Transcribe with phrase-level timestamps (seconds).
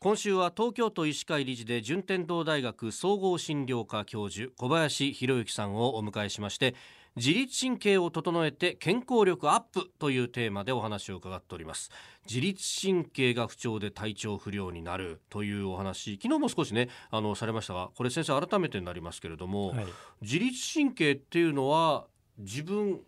[0.00, 6.76] 今週は東京都医師会理事で順天堂大学総合診療科教授小林博之さんをお迎えしまして
[7.16, 11.90] 自律神経を整えて健康力アップというテーマでお話を伺っております。
[12.28, 19.86] 自律神経が不調で体調不良になるというお話昨日も少しねあのされましたがこれ先生改めてになりますけれども、はい、
[20.22, 22.06] 自律神経っていうのは
[22.38, 23.00] 自分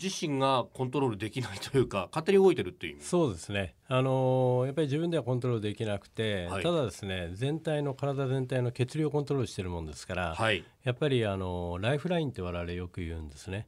[0.00, 3.02] 自身がコントロールできないというか 勝手に動いてるっていう意味。
[3.02, 13.66] そうですね、あのー、やっぱり自分ではコントロールできなくて、はい、ただですね全体の体全体の血流をコントロールしてるもんですから、はい、やっぱり、あのー、ライフラインって我々よく言うんですね。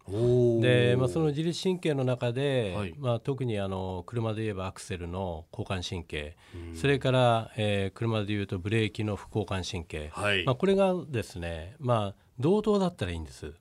[0.61, 6.37] で、まあ、その自律神経の中で、はい、まあ、特にあの車で言えばアクセルの交感神経
[6.75, 10.13] それから、えー、車で言うとブレーキの副交感神経、
[10.45, 13.53] まあ、これがですね、まあ同等だったらいいんです。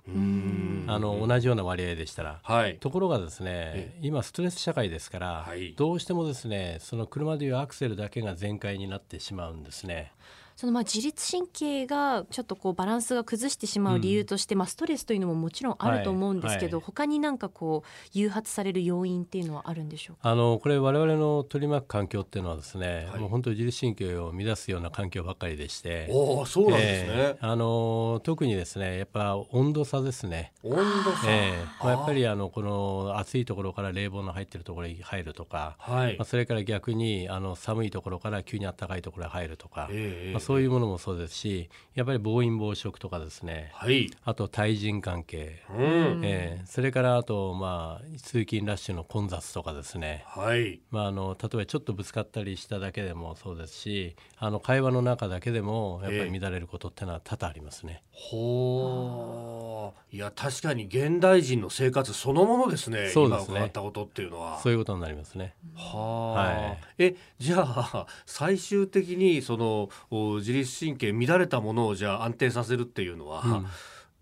[0.88, 10.12] あの同じような割合でしたら、はい、ところがですね、今ストレス社会ですから、はい、どうしてもですね、その車でいうアクセルだけが全開になってしまうんですね。
[10.58, 20.30] そのまあ自律神経がちょっとこうバランスが崩してしまう理由として、うん、まあストレスというのももちろんあると思うんですけど、はいはい、他になんかこう誘発される要因っていうのはあるんでしょうか？
[20.32, 27.14] あのこれ我々の取り巻く環境っていうのはですね、はい、もう本当自律神経を乱すような環境ばっかりでして、おそうなんですね。
[27.16, 30.54] えー、あの特にですねやっぱ温度差ですね。
[30.64, 31.32] 温度差。
[31.32, 41.36] えー、まあやっぱりあのこの暑いところから冷房の入ってるところに入るとか、はい、まあそれから逆にあの寒いところから急に暖かいところに入るとか、えー、まあそういうものもそうです。
[41.36, 50.80] しやっぱり暴飲暴食とかですね、はい、あと対人関係、うん、えー、それからあと、まあ、通勤ラッシュの混雑とかですね、はい。
[50.90, 58.04] まあ、あの例えばちょっとぶつかったりしただけでもそうですしあの会話の中だけでもやっぱり乱れることってのは多々ありますね。
[58.14, 63.10] えー、ほいや確かに現代人の生活そのものですね。
[63.10, 63.66] そうですね。
[63.66, 64.60] ったことっていうのは。
[64.60, 65.56] そういうことになりますね。
[65.76, 69.90] は、はい、えじゃあ最終的にその
[70.38, 73.68] 自律神経乱れたものをじゃあ安定させるっていうのは、うん。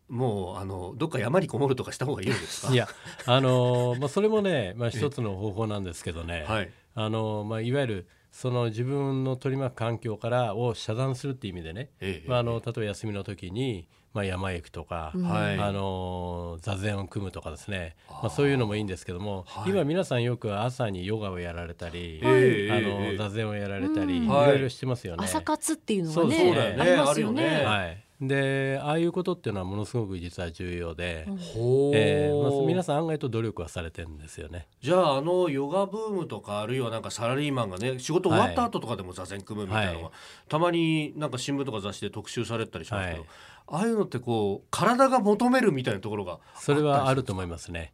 [0.08, 2.72] もうあのどっか山にこもるとかした方がいいんですか？
[2.72, 2.88] いや
[3.25, 15.79] あのまあそれもねまあ一つの方法なんですけどね、はい、あのまあいわゆるその自分の取り巻く環境からを遮断するっていう意味でね、ええまあ、あの例えば休みの時に、まあ、山へ行くとか、はい、あの
[16.61, 25.23] 座禅を組むとかですね、まあ、そういうのもいいんですけども、はい、今皆さんよく朝にヨガをやられたり、はい、あの座禅をやられたり、いろいろしてますよね。
[25.23, 27.63] 朝活っていうのがね、ね、ありますよね。
[27.65, 31.25] はいでああいうことっていうのはものすごく実は重要で、
[31.93, 34.67] えーまあ、皆さん案外と努力はされてるんですよね。
[34.81, 40.13] じゃああのヨガブームとかあるいはなんかサラリーマンがね仕事終わった後とかでも座禅組むみたいなのが、はい、
[40.47, 43.29] たまになんか新聞とか雑誌で特集されたりしますけど、はい、
[43.67, 47.93] ああいうのってこう体が求めるみたいなところがそれはあると思いますね。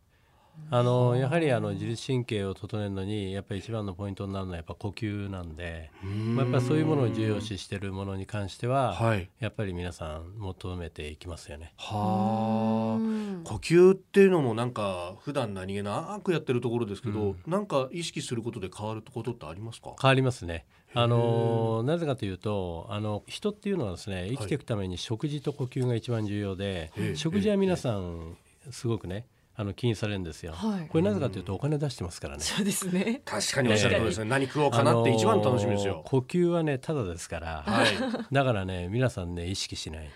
[0.69, 11.73] あのやはりあの自律神経を整えるのにやっぱり一番のポイントになるのはやっぱ呼吸なんでまあ、やっぱそういうものを重要視しているものに関しては、はい、やっぱり皆さん求めていきますよね。
[11.77, 13.50] はあ。
[13.50, 19.95] 呼吸っていうのもなんか普段何気なくやってるところですけど、うん、なんか意識することで変わることってありますか？
[20.01, 20.66] 変わりますね。
[20.94, 28.35] あのなぜかというとあの人っていうのはですね生きていくために食事と呼吸が一番重要で、はい、食事は皆さん
[28.71, 29.25] すごくね
[29.56, 32.44] あの気にされるんですよ、はい、これなぜかというとお金出してますからね。
[32.44, 33.22] そうですね。
[33.25, 36.01] 確かにおっしゃる通りですね、何食おうかなって一番楽しみですよ。
[36.06, 37.88] 呼吸はねただですから、はい、
[38.31, 40.09] だからね皆さんね意識しない。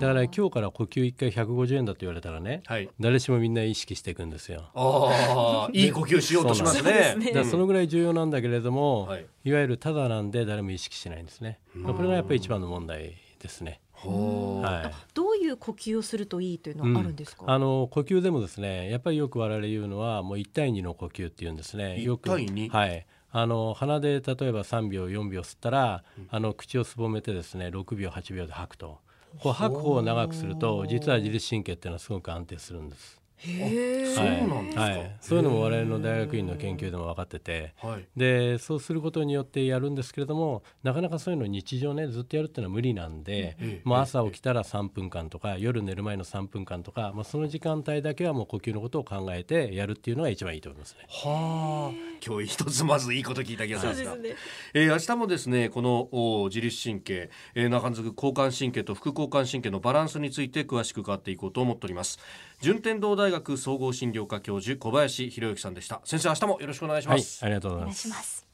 [0.00, 4.70] だから、ね、今日から呼吸1回150円だと言われたらね、はい、誰しもみんな意識していくんですよ。
[4.74, 7.16] ああいい呼吸しようとしますね。
[7.28, 11.58] そだそのぐらい重要なんだけれども、はい、いわゆるただなんで誰も意識しないんですね。
[11.84, 22.00] これがやっぱり一番の問題ですねはい、どういう呼吸をするといいというのはあるんですか、うん、あの呼吸でもですねやっぱりよく我々言うのはもう1対2の呼吸っていうんですね。
[22.02, 23.06] よくはい。
[23.36, 28.98] あの鼻で例えば3秒4秒吸ったら、うん、あの口をすぼめてですね6秒8秒で吐くと。
[29.40, 29.52] こう。
[29.52, 33.23] 吐く方を長くすると実は自律神経っていうのはすごく安定するんです。
[33.46, 37.74] へそうなんですか、はい、そういうのも我々の大学院の研究でも分かってて、
[38.16, 51.06] でそうすることによってやるんですけれどもなかなかそういうの日常ねずっとやるっていうのは無理なんで、もう朝起きたら3分間とか夜寝る前の3分間とか、まあ、その時間帯だけはもう呼吸のことを考えてやるっていうのが一番いいと思いますね。
[51.08, 54.04] はあ今日一つまずいいこと聞いた気がします。
[54.04, 54.36] が、ね。
[54.72, 62.18] えー、明日もですねこの自律神経、えー、中づく交感神経と副交感神経のバランスについて詳しく伺っていこうと思っております。
[62.60, 66.00] 順天堂大学総合診療科教授小林博之さんでした。
[66.04, 68.53] 先生明日もよろしくお願いします、はい、ありがとうございます